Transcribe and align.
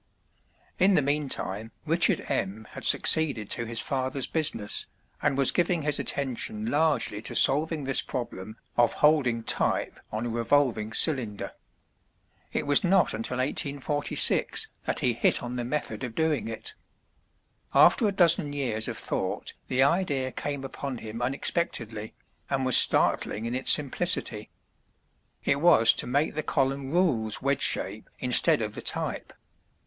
In 0.79 0.95
the 0.95 1.03
meantime 1.03 1.71
Richard 1.85 2.25
M. 2.27 2.65
had 2.71 2.85
succeeded 2.85 3.51
to 3.51 3.67
his 3.67 3.79
father's 3.79 4.25
business, 4.25 4.87
and 5.21 5.37
was 5.37 5.51
giving 5.51 5.83
his 5.83 5.99
attention 5.99 6.65
largely 6.65 7.21
to 7.21 7.35
solving 7.35 7.83
this 7.83 8.01
problem 8.01 8.57
of 8.77 8.93
holding 8.93 9.43
type 9.43 9.99
on 10.11 10.25
a 10.25 10.29
revolving 10.29 10.91
cylinder. 10.91 11.51
It 12.51 12.65
was 12.65 12.83
not 12.83 13.13
until 13.13 13.37
1846 13.37 14.69
that 14.85 15.01
he 15.01 15.13
hit 15.13 15.43
on 15.43 15.55
the 15.55 15.63
method 15.63 16.03
of 16.03 16.15
doing 16.15 16.47
it. 16.47 16.73
After 17.75 18.07
a 18.07 18.11
dozen 18.11 18.53
years 18.53 18.87
of 18.87 18.97
thought 18.97 19.53
the 19.67 19.83
idea 19.83 20.31
came 20.31 20.63
upon 20.63 20.97
him 20.97 21.21
unexpectedly, 21.21 22.15
and 22.49 22.65
was 22.65 22.75
startling 22.75 23.45
in 23.45 23.53
its 23.53 23.71
simplicity. 23.71 24.49
It 25.43 25.61
was 25.61 25.93
to 25.93 26.07
make 26.07 26.33
the 26.33 26.41
column 26.41 26.89
rules 26.89 27.39
wedge 27.43 27.61
shape 27.61 28.09
instead 28.17 28.63
of 28.63 28.73
the 28.73 28.81
type. 28.81 29.31